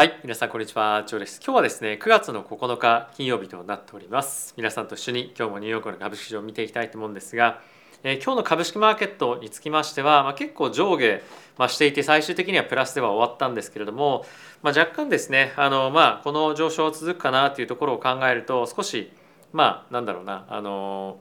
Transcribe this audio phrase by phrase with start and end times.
[0.00, 1.42] はい、皆さんこんにちは、ジョーです。
[1.44, 4.54] 今日はですね、9月の9日金曜日となっております。
[4.56, 7.60] 皆さんと一緒に今日もニューヨークの株式市場を見ていきたいと思うんですが、
[8.02, 11.20] えー今日の株式マーケットにつきましては、まあ、結構上下、
[11.58, 14.24] まあ、していて最終的にはプラスでは終わったんですけれども、
[14.62, 19.12] まあ、若干ですね、あのまあこの上昇続くかなというところを考えると少し
[19.52, 21.18] まあなんだろうなあの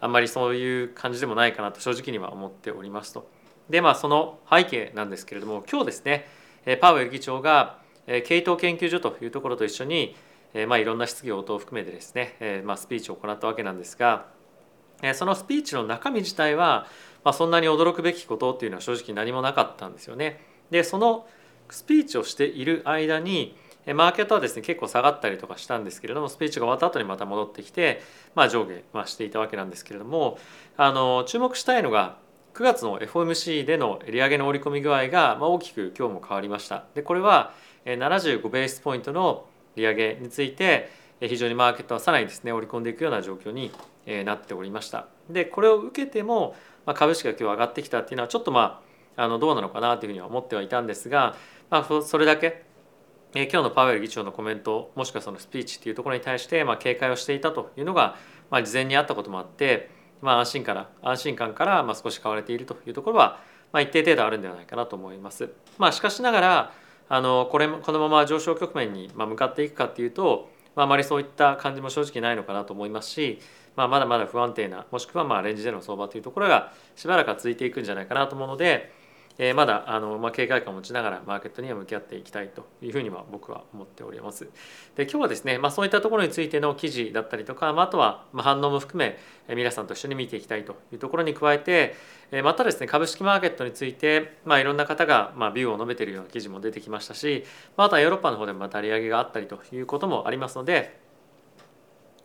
[0.00, 3.28] あんまりそういう感じでもないかなと正直には思っておりますと。
[3.68, 6.28] でまあその背景なんですけれども今日ですね
[6.66, 7.79] えパウエル議長が
[8.24, 10.16] 系統研究所というところと一緒に
[10.66, 14.26] まあいろんな質疑応答を含めてですねまあスピーチを行ったわけなんですが
[15.14, 16.86] そのスピーチの中身自体は
[17.24, 20.40] まあそんなに驚くべきことっていうのは正直何もなかったんですよね。
[20.70, 21.26] でその
[21.70, 28.02] スピーチをしている間にマーケットはですね結構下がったりとかしたんですけれどもスピーチが終わった後にまた戻ってきて、
[28.34, 30.38] まあ、上下、まあ、していたわけなんですけれども
[30.76, 32.18] あの注目したいのが
[32.54, 36.84] 9月の FOMC での利上げの織り込み具合がま大きく今日も変わりました。
[36.94, 43.70] でこれは75ベースポイントの利上げについてえー非常にマーケットはさらにですね織り込んでいくような状況に
[44.06, 45.06] えーなっておりました。
[45.28, 46.56] でこれを受けても
[46.86, 48.82] まあ株式が今日上がってきたっていうのはちょっとま
[49.16, 51.36] ああのどうなのかなというふうには思ってはいたんですが、
[51.68, 52.64] まあ、それだけ
[53.34, 58.16] えー今日のパウエル議長のコメントもしくはそのスピーチっていうところに対してまあ警戒をしていたというのが
[58.50, 59.90] まあ事前にあったこともあって
[60.22, 63.40] まあ安心から安心感からまあ少し買われているというところは
[63.72, 65.50] まあ一定程度あるんではないかなと思います。
[65.78, 66.72] まあしかしながら
[67.12, 73.40] あのこれこのまま上昇局面に向かっていくかっていうと、まあ、あまりそういった感じも正直ないのかなと思いますし、
[73.74, 78.92] まあ、まだまだ不安定なもしくはまあレンジでの相場というところがしばらくは続いていくんじゃないかなと思うので、
[79.42, 84.50] えーまだあの、まあ、警戒感を持ちながらマーケットには向き合っていきたいというふうには僕は思っております。
[84.96, 91.94] で今日はですね、まあ、そういったところについての記事だったりとか、まあ、あとは反応も含め皆さんと一緒に見ていきたいというところに加えて
[92.44, 97.44] またですね株式マーケットについて、まあ、いろんな方がまあビューを述べているような記事も出てきましたし、
[97.78, 101.00] まあ、あとはヨーロッパの方でもまた利上げがあったりということもありますので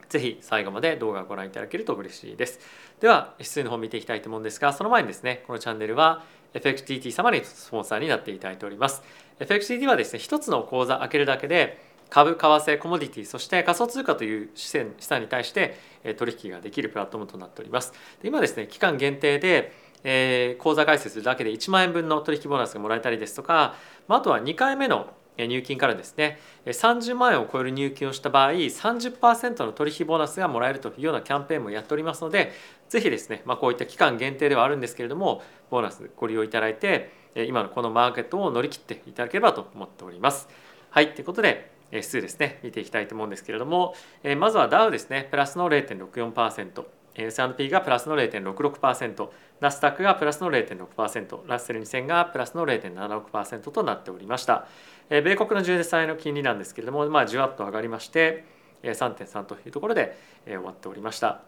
[0.10, 2.60] ぜひ最後まで動画をご覧いただけると嬉しいです。
[3.00, 6.24] では、指数の方を見ていきたいと思うんですが、その前にですね、このチャンネルは
[6.56, 9.04] FXTT 様にスポンサーになっていただいております。
[9.40, 15.78] FXTT はですね、一つの口座開けるだけで、株、為替、コモディティ、そして仮想通貨という資産に対して
[16.18, 17.94] 取引ができるプラットフォームとなっております。
[18.22, 19.74] で今ですね、期間限定で、
[20.04, 23.76] え口座開設するだけで1万円分の取引ボーナスがもらえたりですとか、
[24.08, 32.54] まあ、あとは2回目の入金からですね30万円を超える入金をした場合30%の取引ボーナスがもらえるというようなキャンペーンもやっておりますので
[32.90, 40.48] ぜひですね、まあ、こういった期間限定ではあるんですけれどもボーナスご利用いただいて今のこのマーケットを乗り切っていただければと思っております。
[40.90, 43.94] はいということで指数ですね見ていきたいと思うんですけれども
[44.38, 46.86] まずはダウですねプラスの0.64%
[47.16, 49.30] S&P がプラスの0.66%
[49.62, 54.68] ナスダックがプラスの0.6%ラッセル2000がプラスの0.76%となっておりました。
[55.10, 58.46] 米国の10年債の金利なんですけれども、まあ、じわっと上がりまして
[58.84, 61.42] 3.3というところで終わっておりました。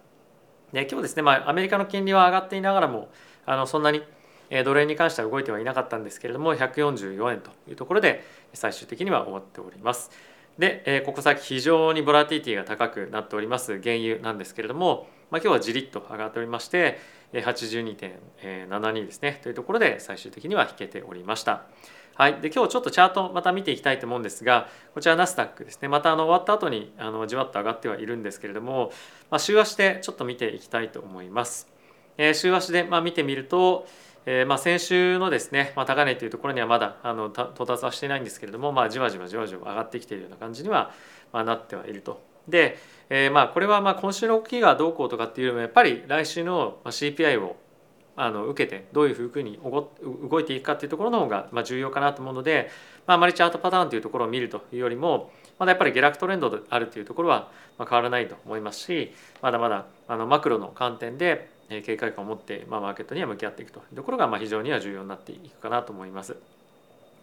[0.73, 3.09] で今日ですね、まあ、アメリカの金利は上がっていながらも
[3.45, 4.03] あのそんなに
[4.49, 8.23] えードル円に関しては動いてはいなかったんですけれども144円というところで
[8.53, 10.11] 最終的には終わっております。
[10.57, 16.99] で、えここ先非常にボラティティが高くなっております原油なんですけれども、まあ、今日はじりっと上がっておりまして
[17.33, 21.65] 82.72ですねというところで最終的には引けておりました。
[22.17, 28.91] はい、で今日ちょっとチャートまた見ていきたいと思うんですがこちらナスダックですねまたあの終わった後にあのじわっと上がってはいるんですけれども、
[29.29, 31.67] まあ、週足でちょっと見ていきたいと思います。
[32.17, 33.85] えー週足でまあ見てみると、
[34.25, 40.91] えーまあ先週のですね、まあ、高値というところにはまだあの到達はしていないんですけれども、まあ、じわじわじわじわ上がってきているような感じには、
[41.31, 42.19] まあ、なってはいると。
[42.47, 42.79] で、
[43.11, 47.57] えーまあこれはまあ今週の動きがどうこうとかっていうよりもやっぱり来週の CPI を
[48.17, 52.69] あの受けてどういうふうに動いていくかっていうところの方がま重要かなと思うので、
[53.05, 66.37] まあ、あまりチャートパターンというところを見るというよりもまだやっぱり下落トレンドであるというところは変わらないと思いますしまだまだあのマクロの観点で警戒感を持ってまマーケットには向き合っていくというところがま非常には重要になっていくかなと思います。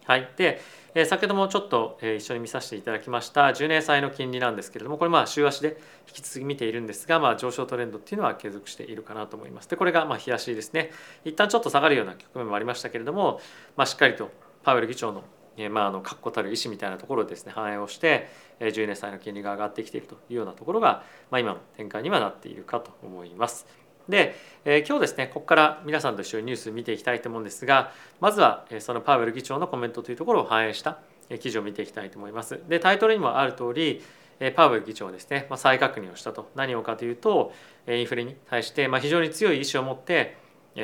[0.05, 0.61] はい、で、
[0.93, 5.77] え先ほどもちょっと、え一緒に見させていただきました10年債の金利なんですけれどもこれまあ週足で
[6.07, 9.69] 引き続き見ているんですが、まあ、上昇トレンドっていうのは継続しているかなと思います。
[9.69, 10.91] でこれがまあ日足ですね
[11.25, 13.41] 一旦ちょっと下がるような局面もありましたけれども、
[13.75, 14.31] まあ、しっかりと
[14.63, 15.23] パウエル議長の
[15.57, 18.27] えまあ、あの確固たる意思みたいなところをですね反映をして
[18.59, 23.65] 10年債の金利が上がってきているというようなところが、まあ、今の展開にはなっているかと思います。
[24.09, 24.35] で、
[24.65, 30.99] えー今日ですねここから皆さんと一緒にニュース見ていきたいと思うんですがまずは、えーそのパウエル議長のコメントというところを反映した、
[31.39, 32.59] 記事を見ていきたいと思います。
[32.67, 34.01] でタイトルにもある通り
[34.39, 37.53] えーパウエル議長ですね、まあ、再確認をしたと何をかというと
[37.87, 40.37] インフレに対して、まあ、非常に強い意志を持って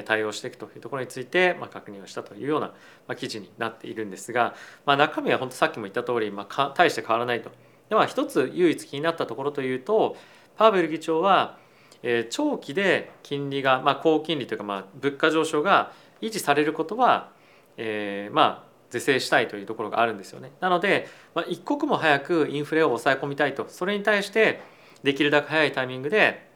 [0.06, 2.62] 対応していくというところについて、まあ、確認をしたというよう
[3.08, 7.52] な、記事になっているんですが、まあ、中身は本当さっきも言った通り、まあ、大して変わらないと。
[7.90, 10.16] では一つ唯一気になったところというと
[10.56, 11.58] パウエル議長は、
[12.04, 17.32] えー、長期で金利が、まあ、高金利というか、まあ、物価上昇が維持されることは、
[17.78, 20.52] えー、まあ是正したいというところがあるんですよね。
[20.60, 24.62] なので、まあ、一刻も早くインフレを抑え込みたいとそれに対して
[25.04, 26.50] できるだけ早いタイミングで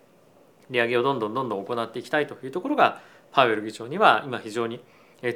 [0.70, 3.02] 利上げをどんどんどんどん行っていきたいというところが
[3.32, 4.84] パウエル議長には今非常に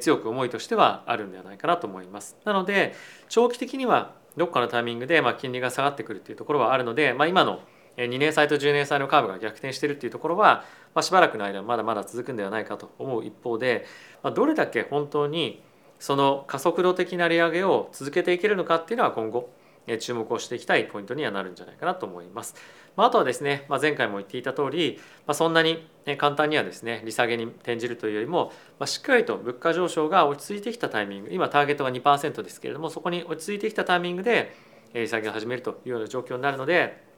[0.00, 2.36] 強く思いとしてはあるんではないかなと思います。
[2.44, 2.94] なので
[3.28, 7.60] 長期的にはどっかのタイミングでま金利が下がってくるっていうところはあるので、まあ、今の
[8.06, 10.64] 2年債と10年債のカーブが逆転しているっていうところは、
[10.94, 13.84] まあ、しばらくの間まだまだ続くんではないかと思う一方で、
[14.22, 15.62] まあ、どれだけ本当に
[15.98, 19.50] その加速度的な利上げを続けていけるのかっていうのは今後
[19.98, 22.54] 注目をしていきたいポイントにはなるんじゃないかなと思います。
[22.96, 25.86] まあ、あとはですね、まあ、前回も言っていた通り、まあ、そんなに
[26.18, 34.54] 簡単にはですね利下げに転じるというよりも、まあ、しっかりと物価上昇が落ち着いてきたタイミング今ターゲットが2%ですけれどもそこに落ち着いてきたタイミングで
[34.94, 37.09] 利下げを始めるというような状況になるので、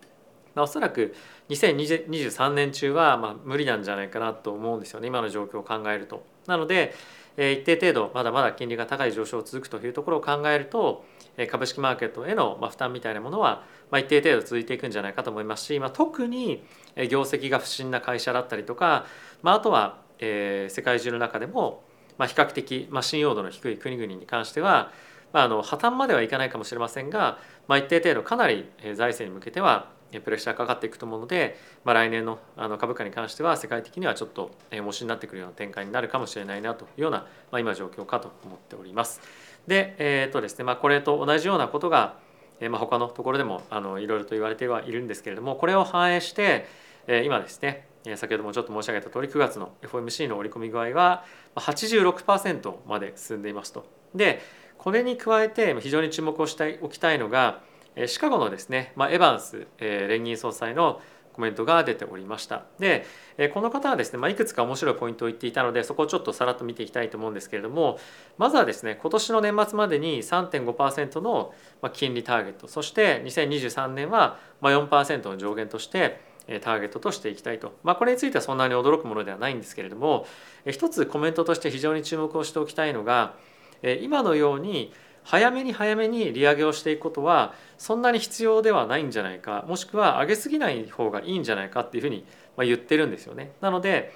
[0.56, 1.14] おそらく
[1.48, 6.24] 2023年中はまあ無理なんじゃないかなと思うんですよね今の状況を考えると。
[6.46, 6.94] なので
[7.36, 11.04] 一定程度まだまだ金利が高い上昇続くというところを考えると
[11.50, 16.62] 株式マーケットへの負担みたいなものは一定程度続いていくんじゃないかと思いますし、まあ、特に
[17.08, 19.06] 業績が不振な会社だったりとか、
[19.42, 21.84] まあ、あとは世界中の中でも
[22.18, 24.92] 比較的信用度の低い国々に関しては、
[25.32, 37.18] まあ、あの破綻まではいかないかもしれませんが、まあ、一定程度かなり財政に向けてはプレッシャーかかっていくと思うので、まあ、来年のあの株価に関しては世界的にはちょっと重しになってくるような展開になるかもしれないなというような、
[37.50, 39.20] まあ、今状況かと思っております。
[39.66, 42.18] で、えーとですねまあ、これと同じようなことが、
[42.60, 46.66] えー、まあ他のところでもあのいろいろと言われてはいるんですけれどもこれを反映して、
[47.06, 47.86] えー、今ですね
[48.16, 51.24] 先ほどもちょっと申し上げた通り9月の FOMC の織り込み具合は
[51.54, 53.86] 86%まで進んでいますと。
[54.14, 54.40] で
[54.76, 57.62] これに加えて非常に注目をしておきたいのが
[58.06, 61.00] シカゴのですね、まあ、エバンス、えー、連銀総裁の
[61.32, 62.64] コメントが出ておりました。
[62.78, 63.06] で
[63.54, 67.98] この方はですね、まあ、いくつか面白いポイントを言っていたのでそこをちょっとさらっと見ていきたいと思うんですけれども
[68.38, 71.54] まずはですね今年の年末までに3.5%の
[71.92, 76.20] 金利ターゲットそして2023年は4%の上限として
[76.60, 80.26] ターゲットとしていきたいと、まあ、これについてはそんなに驚くものではないんですけれども
[80.70, 83.34] 一つコメントとして非常に注目をしておきたいのが
[83.82, 84.92] 今のように
[85.24, 92.24] 早めに早めに利上げをしていくことはそんなに必要ではないんじゃないかもしくは上げすぎない方がいいんじゃないかっていうふうに
[92.58, 93.52] 言ってるんですよね。
[93.60, 94.12] なので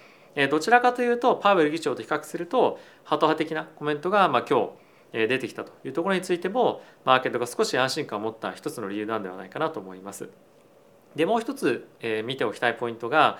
[0.50, 4.72] どちらかというとパウエル議長と比較するとハト派的なコメントがま今
[5.12, 10.28] 日出てきたというところについてもマーケットが少し安心感を持った一つの理由なんではないかなと思います。
[11.14, 11.88] でもう一つ
[12.26, 13.38] 見ておきたいポイントが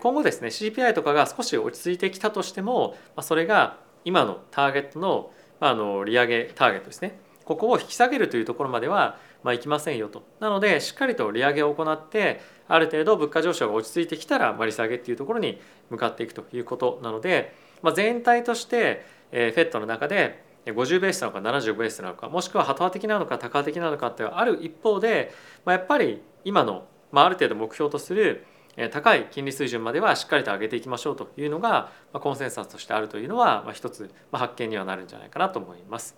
[0.00, 5.30] 今後ですね CPI とかが少し落ち着いてきたとしてもそれが今のターゲットの
[5.60, 7.18] あの利上げターゲットですね。
[7.44, 10.24] ここを引き下げるというところまでは、まあ、いきませんよと。
[10.40, 25.32] なのでしっかりと利上げを行ってある程度物価上昇が落ち着いてきたら、まあ、利下げっていうところに向かっていくということなので、まあ、全体として、えー、フェットの中で50ベースなのか75ベースなのかもしくはハト派的なのかタカ派的なのかってある一方で、
[25.64, 28.44] まあ、やっぱり今の、まあ、ある程度目標とする
[28.90, 36.16] 高い金利水準まではしっかりと上げていきましょうというのがコンセンサスとしてあるというのは一つ発見にはなるんじゃないかなと思います。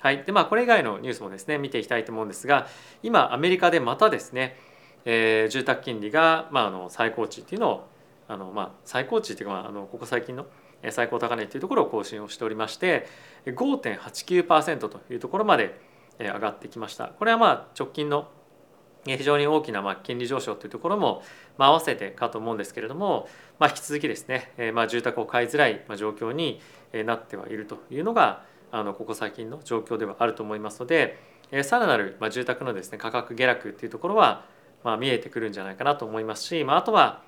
[0.00, 2.66] はいでまあ、これ以外のニュースもですね見ていきたいと思うんですが
[3.02, 4.56] 今アメリカでまたですね、
[5.04, 7.88] えー、住宅金利が、まあ、あの最高値っていうのを
[8.26, 10.46] あの、まあ、最高値っていうか、まあ、あのここ最近の
[10.88, 13.06] 最高高値っていうところを更新をしておりまして
[13.44, 15.78] 5.89%というところまで
[16.18, 17.08] 上がってきました。
[17.08, 18.28] これはまあ直近の
[19.04, 21.22] 非常に大きなま金利上昇というところも
[21.58, 23.28] ま合わせてかと思うんですけれども、
[23.58, 26.60] まあ、引き続きですね、えま住宅を買いづらい状況に
[26.92, 28.42] なってはいるというのが
[28.72, 31.18] あのここ最近の状況ではあると思いますので、
[31.50, 34.44] えさらなるま住宅のですね価格下落っていうところは
[34.84, 37.22] ま見えてくるんじゃないかなと思いますし、まあ、あとは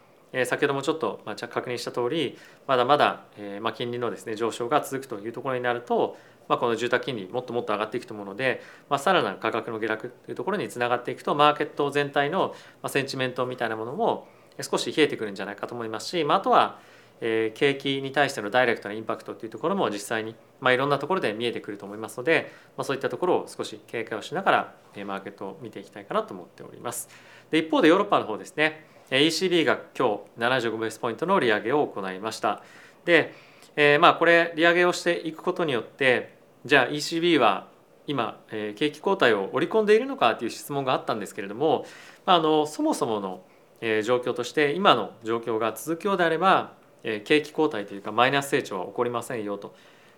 [0.46, 3.24] 先ほどもちょっと確認した通りまだまだ
[3.60, 6.16] ま金利のですね上昇が続くというところになると
[6.48, 12.54] まあ、この住宅金利もっともっと上がっていくと思うので、まあ、さらなる価格の下落というところにつながっていくとマーケット全体の
[12.88, 14.28] センチメントみたいなものも
[14.60, 16.78] 少し冷えてくるんじゃないかと思いますし、まあ、あとは
[17.20, 24.74] 景気に対してのダイレクトなインパクトというところも実際に、まあ、いろんなところで見えてくると思いますので、まあ、そういったところを少し警戒をしながら
[25.06, 27.08] マーケットを見ていきたいかなと思っております。
[27.50, 32.62] で一方でヨーロッパの方ですね ECB が今日75ベースポイントの利上げを行いました。
[33.04, 33.34] で、
[33.76, 37.68] えー、まあこれ利上げをしていくことによってじゃあ ECB は
[38.06, 41.86] 今、えー、景気後退を織り込んでいるのかという質問があったんですけれども
[42.26, 43.42] あのそもそもの、
[43.80, 49.74] えー、状況として今の状況が続くようであれば景気後退というかマイナス成長は起こりませんよと。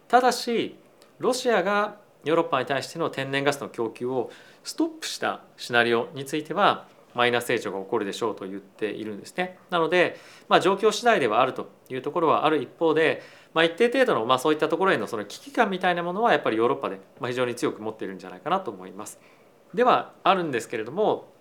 [0.07, 0.77] ただし
[1.19, 4.31] ロシアがヨーロッパに対しての天然ガスの供給を
[4.65, 9.59] ストップしたシナリオについてはマイナス成長が起こるでしょうと言っているんですね。
[9.71, 10.17] なので、
[10.49, 13.23] まあ、状況次第ではあるというところはある一方で、
[13.55, 19.21] まあ、一定程度の、まあ、そういったところへのその危機感みたいなものはやっぱりヨーロッパで非常に強く持っているんじゃないかなと思います。
[19.73, 21.33] ではあるんですけれども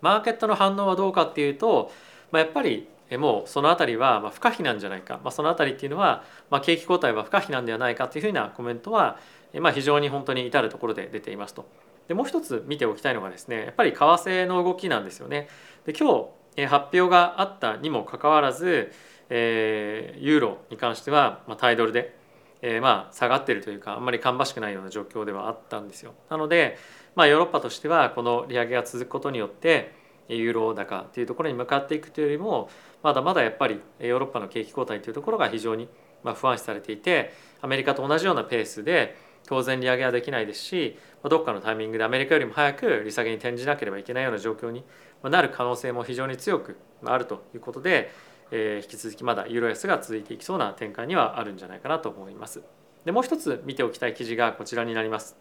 [0.00, 1.90] マーケットの反応はどうかっていうと、
[2.30, 9.18] まあ、やっぱりもうその辺りは不可避なんじゃないか、まあ、その辺りっていうのは、まあ、景気後退は不可避なんではないかというふうなコメントは、
[9.54, 11.66] まあ、非常に本当に至るところで出ていますと。
[12.10, 15.46] でもう一つ見ておきたいのがですねやっぱり為替の動きなんですよね。
[15.86, 16.26] で今
[16.56, 18.90] 日発表があったにもかかわらず、
[19.28, 22.16] えー、ユーロに関しては、ま、タイドルで、
[22.62, 26.14] えー、まあ下がってるというかあんまり芳しくないような状況ではあったんですよ。
[26.28, 26.78] なので、
[27.14, 29.92] まあ、ヨーロッパとしてはこの利上げが続くことによって
[30.26, 32.70] ユーロ高というところに向かっていくというよりも
[33.04, 35.88] まだまだやっぱりヨーロッパの景気後退というところが非常に
[36.24, 40.96] 不安視されていてアメリカと同じようなペースで当然利上げはできないですし
[41.28, 44.84] どっかのタイミングでアメリカよりも早く利下げに転じなければいけないような状況に
[45.24, 48.12] なる可能性も非常に強くあるということで、
[48.52, 52.62] え引き続きまだユーロ安が続いていきそうな展開にはあるんじゃないかなと思います。
[53.04, 55.36] でもう一つ見ておきたい記事がこちらになります。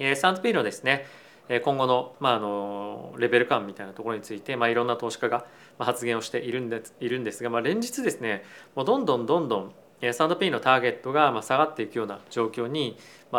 [0.00, 1.06] えー、サントピーのですね
[1.62, 5.46] 今後の,、まあ、あのレベル感みたいなところについて、まあ、いろんな投資家が
[5.78, 8.42] 発言をしているんでいるんですが、まあ、連日ですね
[8.74, 12.98] もうどんどんどんどん S&P のターゲットが下がっていくような状況に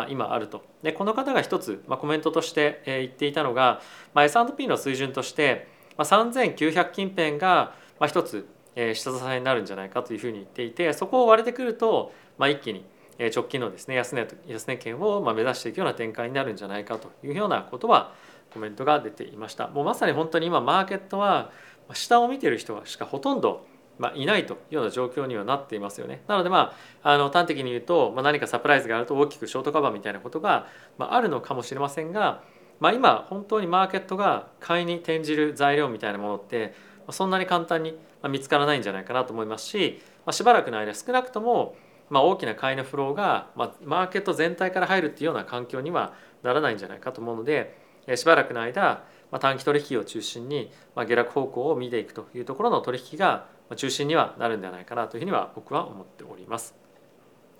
[0.09, 3.81] 今あるとでこの方が一つコメントとして言っていたのが
[4.15, 7.73] S&P の水準として3900近辺が
[8.05, 12.85] 一つ下支えになるんじゃないかというふうに言っていてそこを割れてくると一気に
[13.33, 18.13] 直近のですね安値安値圏を目指していくような展開になるんじゃないかというようなことは
[18.53, 19.67] コメントが出ていました。
[19.67, 21.51] もうまさに本当に今マーケットは
[21.93, 23.65] 下を見てる人しかほとんど
[23.99, 26.23] まあ、いないというような状況にはなっていますよね。
[26.27, 26.73] なのでま
[27.03, 32.43] ああの端的に言うと、まあ、何かサプライズがあると大きくショートカバーみたいなことが、まあ、あるのかもしれませんが、
[32.79, 36.73] まあ、今本当にマーケットが買いに転じる材料みたいなものって
[37.09, 37.97] そんなに簡単に
[38.29, 41.75] 見つからないんじゃないかなと思いますし、まあ、しばらくの間少なくとも
[42.09, 46.13] まあ、大きな買いのフローが、まあ、マーケット全体から入るっていうような環境には
[46.43, 47.77] ならないんじゃないかと思うので
[48.15, 56.75] しばらくの間、まあ、短期取引を中心に、まあ、下落方向を見ていくというところの取引が中心にはなるんではないかなというふうには僕は思っております。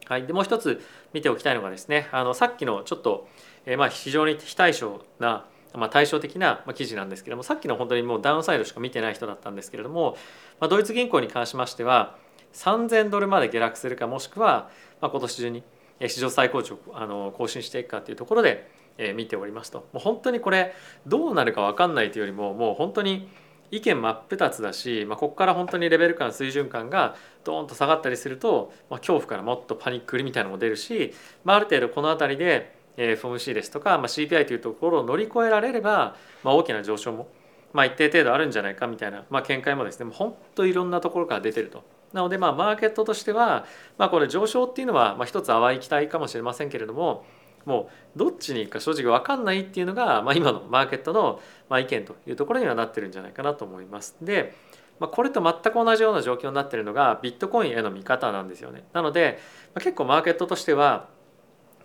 [0.06, 0.82] はい、でもう一つ
[1.14, 3.28] 見ておきたいのがですねあのさっきのちょっと、
[3.66, 10.18] えー、まあ非常に非対称なまあ、対照的な記事なんですけどもさっきの本当にもうダウンサイドしか見てない人だったんですけれども、
[10.60, 12.16] まあ、ドイツ銀行に関しましては
[12.54, 14.70] 3000ドルまで下落するかもしくは、
[15.02, 15.64] まあ、今年中に
[16.08, 20.74] 史上最高値をあの更新していくかというところで、えー、見ておりますともう本当にこれ
[21.06, 23.30] どうなるか分かんないというよりももう本当に
[23.72, 37.28] 意見真っ二つだし、まあ、ここから本当にレベル感水準感がドーンと下がったりすると、まあ、恐怖からもっとパニックりみたいなのも出るし、まあ、ある程度この辺りで FOMC ですとか、まあ、CPI というところを乗り越えられれば、まあ、大きな上昇も、
[37.74, 41.84] まあ、一定程度あるんじゃないかみたいな、まあ、見解もですねもう本当いろんなところから出てると。
[42.14, 43.66] なのでまあマーケットとしては、
[43.98, 47.26] まあ、これ上昇っていうのはまあ一つ淡い期待かもしれませんけれども
[47.68, 54.16] もうどっちに行くか正直分かんないっていうのが、まあ、今のマーケットのまあ意見というところにはなってるんじゃないかなと思います。
[54.22, 54.56] で、
[55.02, 58.86] まあ、これと全く同じような状況になってるのがビットコインへの見方なんですよね。
[58.94, 59.38] なので、
[59.76, 61.10] まあ、結構マーケットとしては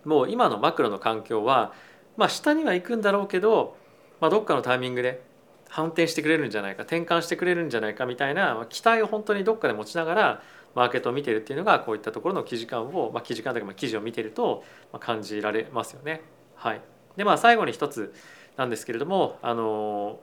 [0.04, 1.72] もう今のマクロの環境は、
[2.16, 3.76] まあ、下には行くんだろうけど、
[4.20, 5.20] まあ、どっかのタイミングで
[5.68, 10.42] 反転してくれるんじゃないか転換してくれるんじゃないかみたいな期待を本当にどっかで持ちながら
[10.75, 14.64] マーケットを見てるっていうのがこういったところの記事感を、まあ、記事感というか記事を見てると
[15.00, 16.23] 感じられますよね。
[16.55, 16.81] はい、
[17.17, 18.14] でまあ最後に一つ
[18.57, 20.21] なんですけれどもあの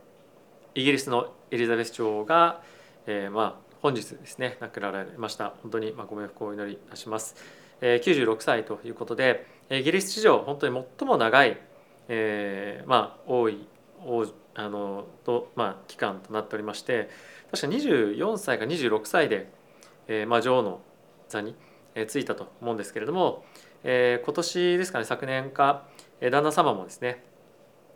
[0.75, 2.61] イギリスのエリザベス女王が、
[3.07, 7.35] えー、まあ本日ですね亡くなられました本当にまあご冥福をお祈りいたします。
[7.81, 11.57] えー、96歳ということでイギリス史上本当に最も長い、
[12.09, 13.67] えー、まあ多い
[14.05, 14.25] 王
[14.55, 17.09] あのと、まあ、期間となっておりまして
[17.51, 19.49] 確か24歳か26歳で、
[20.09, 20.81] えーまあ、女王の
[21.29, 21.55] 座に
[21.95, 23.45] 就いたと思うんですけれども、
[23.83, 25.85] えー、今年ですかね昨年か
[26.19, 27.23] え旦那様もですね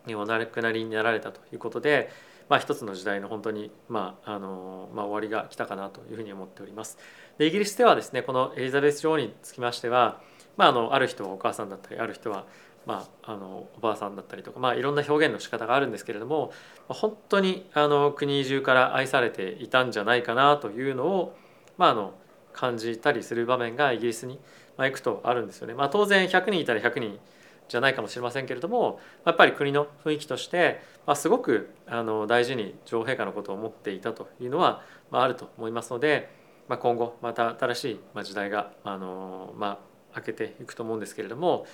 [0.07, 2.09] お亡くなりになられたということで、
[2.49, 6.97] まあ、一つの時代の本当に、まああのまあ、終わりが来たかなというふうに思っております。
[7.37, 10.21] でイギリスではですねこのエリザベス女王につきましては、
[10.57, 12.45] まあ、あのある人はお母さんだったりある人は
[12.85, 16.51] まあ、あのおばあさんだったりとか、まあ、いろんな表現の仕方があるんですけれども
[16.89, 21.37] 本当にあの国中から愛されていたんじゃないかなというのを、
[21.83, 22.13] まあ、あの
[22.53, 24.39] 感じたりする場面がイギリスに
[24.77, 25.73] 行くとあるんですよね。
[25.73, 27.19] まあ、当然100人いたら100人
[27.67, 36.29] じゃないかもしれませんけれどもやっぱり国の雰囲気として、ま、すごくあの大事に女王陛下のことを思っていたというのは、まあ、ると思いますので、
[36.69, 39.79] ま、今後また新しい時代があのま
[40.13, 41.65] あ明けていくと思うんですけれども、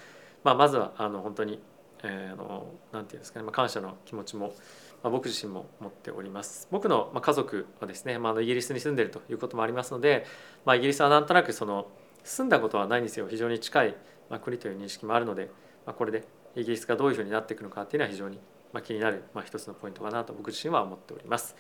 [0.44, 1.62] まあ、まずはあの本当に
[2.04, 4.54] えー、あのなんていうんですかね、ま、感謝の気持ちも、
[5.03, 6.68] ま、僕自身も持っております。
[6.72, 10.25] 僕の、家族はですね、まあ、イギリスに住んでるということもありますので、
[10.65, 11.88] まあ、イギリスはなんとなくその
[12.24, 13.96] 住んだことはないんですよ非常に近い、
[14.44, 15.51] 国という認識もあるので、
[15.86, 16.24] まあ、これで
[16.56, 18.39] イギリスがどういうふうになっていくのかっていうのは非常に、
[18.84, 21.56] 気になる、まあ、一つのポイントかなと僕自身は思っております。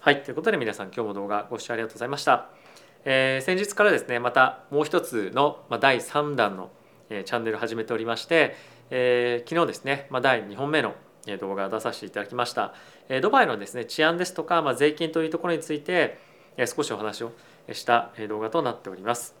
[0.00, 0.22] はい。
[0.22, 2.50] ということで皆さん今日も動画ご視聴ありがとうございました。
[3.04, 6.70] えー、先日からですねまたもう一つの、まあ、第3弾の、
[7.10, 8.56] えー、チャンネル始めておりまして、
[8.90, 10.94] えー、昨日ですね、まあ、第2本目の
[11.36, 12.72] 動画出させていただきました、
[13.20, 16.18] ドバイのですね治安ですとか、まあ、税金というところについて、
[16.74, 17.32] 少しお話を
[17.72, 19.36] した動画となっております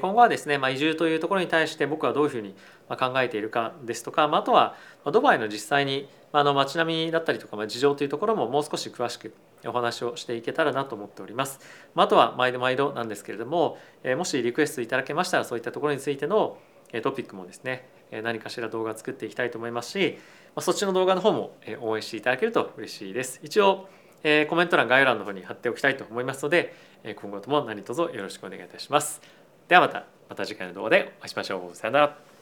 [0.00, 2.54] 今後はですね、まあ、移住というところに対して僕はどういうふうに
[2.88, 4.76] 考えているかですとか、まあ、あとは
[5.12, 9.34] ドバイの実際にあの街並みだったりとか、まあ、事情というところももう少し詳しく
[9.66, 11.60] お話をしていけたらなと思っております。
[11.94, 13.78] まあ、あとは毎度毎度なんですけれども、
[14.16, 16.56] もしリクエストいただけましたらそういったところについての
[17.02, 20.18] トピックもですね何かしら動画作っていきたいと思いますし
[20.60, 23.40] そっちの動画の方も応援していただけると嬉しいです。
[23.42, 23.88] 一応
[24.48, 26.74] コメント欄概要欄の方に貼っておきたいと思いますので
[27.16, 29.20] 今後とも何卒よろしくお願いいたします。
[29.68, 31.76] ではまたまた次回の動画でお会いしましょう。
[31.76, 32.33] さよなら。